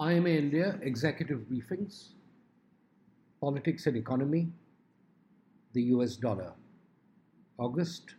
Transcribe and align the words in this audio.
IMA 0.00 0.30
India 0.30 0.78
Executive 0.80 1.40
Briefings, 1.40 2.12
Politics 3.38 3.86
and 3.86 3.98
Economy, 3.98 4.48
the 5.74 5.82
US 5.94 6.16
Dollar, 6.16 6.54
August 7.58 8.14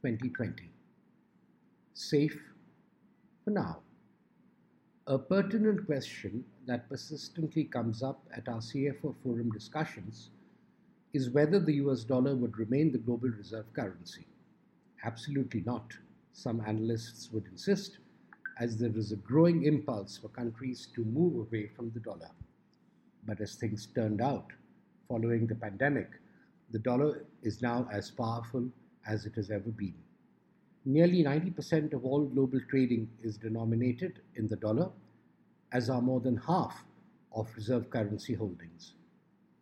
2020. 0.00 0.70
Safe 1.92 2.40
for 3.44 3.50
now. 3.50 3.80
A 5.06 5.18
pertinent 5.18 5.84
question 5.84 6.42
that 6.66 6.88
persistently 6.88 7.64
comes 7.64 8.02
up 8.02 8.24
at 8.34 8.48
our 8.48 8.60
CFO 8.60 9.14
forum 9.22 9.50
discussions 9.50 10.30
is 11.12 11.28
whether 11.28 11.60
the 11.60 11.74
US 11.74 12.04
dollar 12.04 12.34
would 12.36 12.56
remain 12.56 12.90
the 12.90 12.96
global 12.96 13.28
reserve 13.28 13.70
currency. 13.74 14.26
Absolutely 15.04 15.60
not, 15.66 15.92
some 16.32 16.62
analysts 16.66 17.30
would 17.32 17.44
insist 17.48 17.98
as 18.60 18.76
there 18.76 18.96
is 18.96 19.12
a 19.12 19.16
growing 19.16 19.64
impulse 19.64 20.16
for 20.16 20.28
countries 20.28 20.88
to 20.94 21.04
move 21.04 21.36
away 21.36 21.68
from 21.68 21.90
the 21.90 22.00
dollar. 22.00 22.30
But 23.26 23.40
as 23.40 23.54
things 23.54 23.86
turned 23.94 24.20
out, 24.20 24.46
following 25.08 25.46
the 25.46 25.54
pandemic, 25.54 26.08
the 26.70 26.78
dollar 26.78 27.24
is 27.42 27.62
now 27.62 27.88
as 27.92 28.10
powerful 28.10 28.68
as 29.06 29.26
it 29.26 29.34
has 29.36 29.50
ever 29.50 29.70
been. 29.70 29.94
Nearly 30.84 31.22
90% 31.22 31.92
of 31.92 32.04
all 32.04 32.24
global 32.24 32.60
trading 32.68 33.08
is 33.22 33.36
denominated 33.36 34.20
in 34.36 34.48
the 34.48 34.56
dollar, 34.56 34.90
as 35.72 35.88
are 35.88 36.02
more 36.02 36.20
than 36.20 36.36
half 36.36 36.84
of 37.34 37.48
reserve 37.54 37.90
currency 37.90 38.34
holdings. 38.34 38.94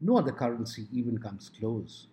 No 0.01 0.19
other 0.19 0.33
currency 0.33 0.87
even 0.93 1.19
comes 1.19 1.51
close. 1.59 2.07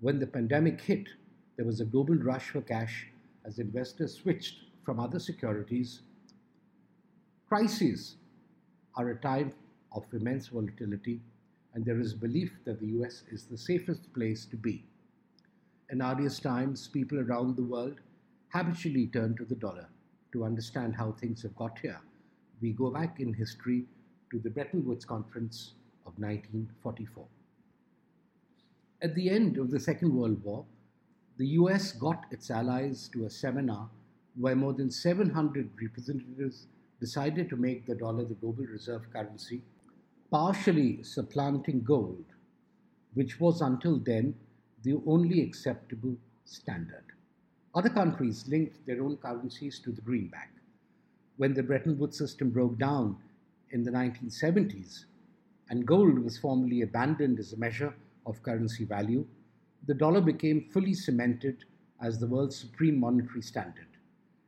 When 0.00 0.18
the 0.18 0.26
pandemic 0.26 0.80
hit, 0.80 1.08
there 1.56 1.66
was 1.66 1.80
a 1.80 1.84
global 1.84 2.14
rush 2.16 2.50
for 2.50 2.60
cash 2.60 3.08
as 3.44 3.58
investors 3.58 4.14
switched 4.14 4.56
from 4.84 5.00
other 5.00 5.18
securities 5.18 6.02
Crises 7.50 8.14
are 8.94 9.08
a 9.08 9.16
time 9.16 9.52
of 9.90 10.04
immense 10.12 10.46
volatility, 10.46 11.20
and 11.74 11.84
there 11.84 11.98
is 11.98 12.14
belief 12.14 12.52
that 12.64 12.78
the 12.78 12.86
US 12.98 13.24
is 13.28 13.42
the 13.42 13.58
safest 13.58 14.12
place 14.14 14.44
to 14.44 14.56
be. 14.56 14.84
In 15.90 16.00
arduous 16.00 16.38
times, 16.38 16.86
people 16.86 17.18
around 17.18 17.56
the 17.56 17.64
world 17.64 17.96
habitually 18.50 19.08
turn 19.08 19.36
to 19.36 19.44
the 19.44 19.56
dollar 19.56 19.88
to 20.30 20.44
understand 20.44 20.94
how 20.94 21.10
things 21.10 21.42
have 21.42 21.56
got 21.56 21.76
here. 21.80 21.98
We 22.62 22.70
go 22.70 22.88
back 22.88 23.18
in 23.18 23.34
history 23.34 23.84
to 24.30 24.38
the 24.38 24.50
Bretton 24.50 24.84
Woods 24.84 25.04
Conference 25.04 25.72
of 26.06 26.12
1944. 26.20 27.26
At 29.02 29.16
the 29.16 29.28
end 29.28 29.58
of 29.58 29.72
the 29.72 29.80
Second 29.80 30.14
World 30.14 30.40
War, 30.44 30.64
the 31.36 31.48
US 31.58 31.90
got 31.90 32.26
its 32.30 32.48
allies 32.48 33.08
to 33.12 33.24
a 33.24 33.30
seminar 33.30 33.90
where 34.36 34.54
more 34.54 34.72
than 34.72 34.88
700 34.88 35.68
representatives 35.82 36.68
decided 37.00 37.48
to 37.48 37.56
make 37.56 37.86
the 37.86 37.94
dollar 37.94 38.24
the 38.24 38.34
global 38.34 38.64
reserve 38.64 39.10
currency, 39.12 39.62
partially 40.30 41.02
supplanting 41.02 41.82
gold, 41.82 42.24
which 43.14 43.40
was 43.40 43.60
until 43.60 43.98
then 43.98 44.34
the 44.82 45.00
only 45.06 45.42
acceptable 45.42 46.16
standard. 46.44 47.04
Other 47.74 47.88
countries 47.88 48.46
linked 48.48 48.84
their 48.86 49.02
own 49.02 49.16
currencies 49.16 49.78
to 49.80 49.92
the 49.92 50.00
greenback. 50.00 50.52
When 51.36 51.54
the 51.54 51.62
Bretton 51.62 51.98
Woods 51.98 52.18
system 52.18 52.50
broke 52.50 52.78
down 52.78 53.16
in 53.70 53.82
the 53.82 53.90
1970s 53.90 55.04
and 55.68 55.86
gold 55.86 56.18
was 56.18 56.36
formally 56.36 56.82
abandoned 56.82 57.38
as 57.38 57.52
a 57.52 57.56
measure 57.56 57.94
of 58.26 58.42
currency 58.42 58.84
value, 58.84 59.26
the 59.86 59.94
dollar 59.94 60.20
became 60.20 60.68
fully 60.72 60.94
cemented 60.94 61.64
as 62.02 62.18
the 62.18 62.26
world's 62.26 62.56
supreme 62.56 62.98
monetary 62.98 63.42
standard. 63.42 63.86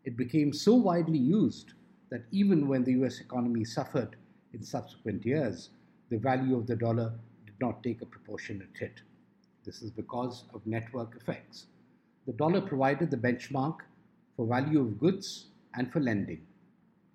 It 0.04 0.16
became 0.16 0.52
so 0.52 0.74
widely 0.74 1.18
used 1.18 1.74
that 2.12 2.26
even 2.30 2.68
when 2.68 2.84
the 2.84 2.92
US 3.02 3.20
economy 3.20 3.64
suffered 3.64 4.16
in 4.52 4.62
subsequent 4.62 5.24
years, 5.24 5.70
the 6.10 6.18
value 6.18 6.54
of 6.54 6.66
the 6.66 6.76
dollar 6.76 7.10
did 7.46 7.54
not 7.58 7.82
take 7.82 8.02
a 8.02 8.06
proportionate 8.14 8.76
hit. 8.78 9.00
This 9.64 9.80
is 9.80 9.90
because 9.90 10.44
of 10.52 10.66
network 10.66 11.16
effects. 11.16 11.68
The 12.26 12.34
dollar 12.34 12.60
provided 12.60 13.10
the 13.10 13.16
benchmark 13.16 13.78
for 14.36 14.46
value 14.46 14.80
of 14.80 15.00
goods 15.00 15.46
and 15.74 15.90
for 15.90 16.00
lending. 16.00 16.42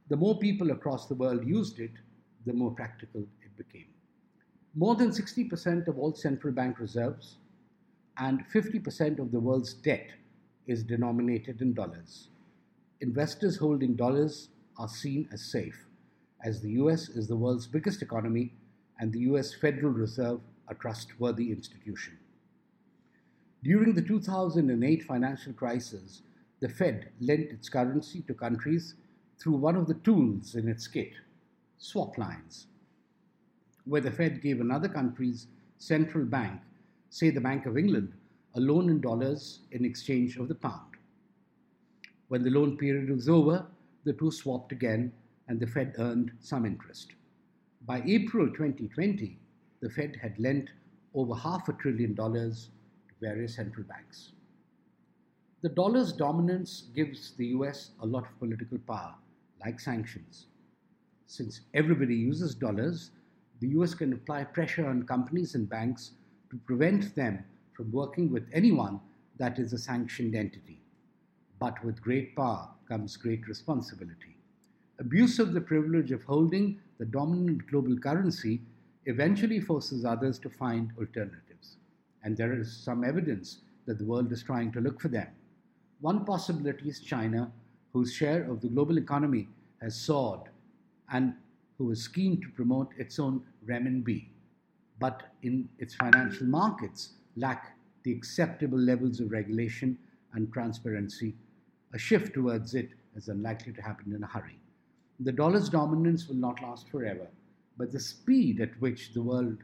The 0.10 0.18
more 0.18 0.40
people 0.40 0.72
across 0.72 1.06
the 1.06 1.14
world 1.14 1.46
used 1.46 1.80
it, 1.80 1.92
the 2.48 2.54
more 2.54 2.72
practical 2.72 3.22
it 3.22 3.56
became. 3.56 3.90
More 4.74 4.96
than 4.96 5.12
60% 5.12 5.88
of 5.88 6.00
all 6.00 6.16
central 6.16 6.54
bank 6.54 6.80
reserves 6.80 7.38
and 8.18 8.44
50% 8.52 9.20
of 9.20 9.32
the 9.32 9.40
world's 9.40 9.76
debt 9.76 10.10
is 10.66 10.82
denominated 10.82 11.62
in 11.62 11.76
dollars. 11.76 12.30
Investors 13.00 13.58
holding 13.58 13.96
dollars 13.96 14.50
are 14.78 14.88
seen 14.88 15.28
as 15.32 15.44
safe, 15.44 15.86
as 16.44 16.62
the 16.62 16.72
US 16.72 17.10
is 17.10 17.28
the 17.28 17.36
world's 17.36 17.68
biggest 17.68 18.02
economy 18.02 18.54
and 19.00 19.12
the 19.12 19.20
US 19.32 19.54
Federal 19.54 19.92
Reserve 19.92 20.40
a 20.70 20.76
trustworthy 20.76 21.52
institution. 21.52 22.18
During 23.64 23.94
the 23.94 24.02
2008 24.02 25.04
financial 25.04 25.54
crisis, 25.54 26.22
the 26.60 26.70
Fed 26.70 27.10
lent 27.20 27.52
its 27.52 27.70
currency 27.70 28.22
to 28.28 28.34
countries 28.34 28.96
through 29.40 29.58
one 29.58 29.76
of 29.76 29.88
the 29.88 29.94
tools 29.96 30.56
in 30.56 30.68
its 30.68 30.88
kit, 30.88 31.14
swap 31.78 32.18
lines, 32.18 32.68
where 33.86 34.02
the 34.02 34.12
Fed 34.12 34.42
gave 34.42 34.60
another 34.60 34.90
country's 34.90 35.48
central 35.78 36.26
bank, 36.26 36.60
say 37.10 37.30
the 37.30 37.42
Bank 37.42 37.66
of 37.66 37.78
England, 37.78 38.14
a 38.56 38.60
loan 38.60 38.90
in 38.90 39.00
dollars 39.00 39.60
in 39.72 39.86
exchange 39.86 40.38
of 40.38 40.48
the 40.48 40.56
pound. 40.56 40.96
When 42.28 42.44
the 42.44 42.50
loan 42.50 42.78
period 42.78 43.10
was 43.10 43.30
over, 43.30 43.66
the 44.08 44.14
two 44.14 44.32
swapped 44.32 44.72
again 44.72 45.12
and 45.50 45.60
the 45.60 45.68
Fed 45.68 45.94
earned 46.00 46.32
some 46.40 46.66
interest. 46.66 47.12
By 47.86 48.02
April 48.06 48.48
2020, 48.48 49.38
the 49.82 49.90
Fed 49.90 50.16
had 50.22 50.40
lent 50.40 50.70
over 51.14 51.36
half 51.36 51.68
a 51.68 51.74
trillion 51.74 52.16
dollars 52.16 52.70
to 53.10 53.16
various 53.20 53.56
central 53.56 53.86
banks. 53.86 54.32
The 55.62 55.70
dollar's 55.70 56.14
dominance 56.14 56.86
gives 56.96 57.34
the 57.36 57.48
US 57.48 57.92
a 58.02 58.06
lot 58.06 58.26
of 58.26 58.40
political 58.40 58.78
power, 58.78 59.14
like 59.66 59.78
sanctions. 59.78 60.46
Since 61.26 61.62
everybody 61.74 62.16
uses 62.16 62.56
dollars, 62.56 63.12
the 63.60 63.68
US 63.80 63.94
can 63.94 64.14
apply 64.14 64.46
pressure 64.46 64.88
on 64.88 65.04
companies 65.04 65.54
and 65.56 65.70
banks 65.70 66.12
to 66.50 66.58
prevent 66.66 67.14
them 67.14 67.44
from 67.74 67.92
working 67.92 68.32
with 68.32 68.48
anyone 68.54 69.02
that 69.38 69.60
is 69.60 69.74
a 69.74 69.78
sanctioned 69.78 70.34
entity. 70.34 70.82
But 71.60 71.84
with 71.84 72.02
great 72.02 72.36
power 72.36 72.70
comes 72.88 73.18
great 73.18 73.48
responsibility. 73.48 74.38
Abuse 75.00 75.40
of 75.40 75.54
the 75.54 75.62
privilege 75.62 76.12
of 76.12 76.24
holding 76.24 76.80
the 76.98 77.06
dominant 77.06 77.68
global 77.68 77.98
currency 77.98 78.62
eventually 79.06 79.60
forces 79.60 80.06
others 80.06 80.38
to 80.40 80.50
find 80.50 80.92
alternatives. 80.98 81.78
And 82.24 82.36
there 82.36 82.54
is 82.54 82.76
some 82.76 83.04
evidence 83.04 83.60
that 83.86 83.98
the 83.98 84.06
world 84.06 84.32
is 84.32 84.44
trying 84.44 84.72
to 84.74 84.82
look 84.82 85.00
for 85.00 85.08
them. 85.08 85.28
One 86.02 86.26
possibility 86.26 86.90
is 86.90 87.00
China, 87.00 87.52
whose 87.94 88.14
share 88.14 88.50
of 88.50 88.62
the 88.62 88.68
global 88.68 88.98
economy 88.98 89.48
has 89.82 89.96
soared 89.96 90.50
and 91.12 91.34
who 91.78 91.92
is 91.92 92.08
keen 92.08 92.42
to 92.42 92.50
promote 92.50 92.92
its 92.98 93.18
own 93.20 93.42
renminbi, 93.66 94.28
but 95.00 95.24
in 95.44 95.70
its 95.80 95.96
financial 95.96 96.48
markets 96.48 97.14
lack 97.36 97.78
the 98.04 98.12
acceptable 98.12 98.78
levels 98.78 99.20
of 99.20 99.32
regulation 99.32 99.98
and 100.34 100.52
transparency 100.52 101.36
a 101.94 101.98
shift 101.98 102.34
towards 102.34 102.76
it 102.76 102.90
is 103.16 103.28
unlikely 103.28 103.74
to 103.74 103.82
happen 103.82 104.14
in 104.14 104.24
a 104.24 104.28
hurry. 104.28 104.60
The 105.20 105.32
dollar's 105.32 105.70
dominance 105.70 106.28
will 106.28 106.36
not 106.36 106.62
last 106.62 106.90
forever, 106.90 107.28
but 107.78 107.92
the 107.92 108.00
speed 108.00 108.62
at 108.62 108.80
which 108.80 109.14
the 109.14 109.22
world 109.22 109.58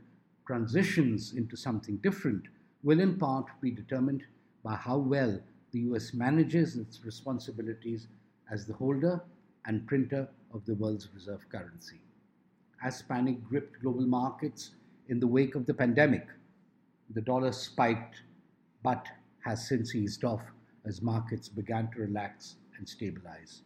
transitions 0.47 1.33
into 1.33 1.55
something 1.55 1.97
different 1.97 2.43
will 2.83 2.99
in 2.99 3.17
part 3.17 3.45
be 3.61 3.71
determined 3.71 4.23
by 4.63 4.75
how 4.75 4.97
well 4.97 5.39
the 5.71 5.79
US 5.79 6.13
manages 6.13 6.75
its 6.75 7.03
responsibilities 7.03 8.07
as 8.51 8.65
the 8.65 8.73
holder 8.73 9.21
and 9.65 9.87
printer 9.87 10.27
of 10.53 10.65
the 10.65 10.75
world's 10.75 11.09
reserve 11.13 11.47
currency. 11.49 11.99
As 12.83 13.01
panic 13.01 13.43
gripped 13.47 13.81
global 13.81 14.05
markets 14.05 14.71
in 15.07 15.19
the 15.19 15.27
wake 15.27 15.55
of 15.55 15.65
the 15.65 15.73
pandemic, 15.73 16.27
the 17.09 17.21
dollar 17.21 17.51
spiked 17.51 18.21
but 18.83 19.07
has 19.45 19.67
since 19.67 19.95
eased 19.95 20.23
off 20.23 20.41
as 20.85 21.01
markets 21.01 21.49
began 21.49 21.89
to 21.91 22.01
relax 22.01 22.55
and 22.77 22.87
stabilize. 22.87 23.61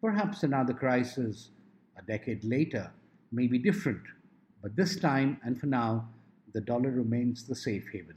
Perhaps 0.00 0.42
another 0.42 0.72
crisis 0.72 1.50
a 1.98 2.02
decade 2.02 2.44
later 2.44 2.90
may 3.32 3.46
be 3.46 3.58
different, 3.58 4.02
but 4.62 4.76
this 4.76 4.98
time 4.98 5.40
and 5.44 5.58
for 5.58 5.66
now, 5.66 6.08
the 6.52 6.60
dollar 6.60 6.90
remains 6.90 7.46
the 7.46 7.54
safe 7.54 7.86
haven. 7.92 8.16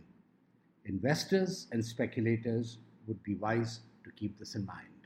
Investors 0.85 1.67
and 1.71 1.83
speculators 1.83 2.77
would 3.07 3.21
be 3.23 3.35
wise 3.35 3.81
to 4.03 4.11
keep 4.11 4.37
this 4.37 4.55
in 4.55 4.65
mind. 4.65 4.98